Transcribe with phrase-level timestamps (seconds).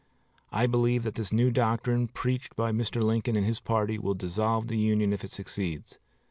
[0.51, 3.03] I believe that this new doctrine preached by Mr.
[3.03, 5.99] Lincoln and his party will dissolve the Union if it succeeds.